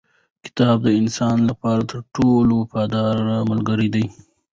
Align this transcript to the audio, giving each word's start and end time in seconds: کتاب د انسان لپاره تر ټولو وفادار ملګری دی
کتاب 0.45 0.77
د 0.83 0.87
انسان 1.01 1.37
لپاره 1.49 1.81
تر 1.91 1.99
ټولو 2.15 2.53
وفادار 2.61 3.15
ملګری 3.51 3.87
دی 3.95 4.05